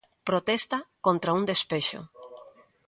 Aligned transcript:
Protesta 0.29 0.77
contra 1.05 1.35
un 1.37 1.43
despexo. 1.51 1.99